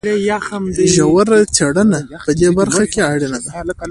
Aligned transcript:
ژوره 0.93 1.39
څېړنه 1.55 1.99
په 2.25 2.31
دې 2.39 2.49
برخه 2.57 2.83
کې 2.93 2.99
اړینه 3.11 3.37
ده. 3.43 3.49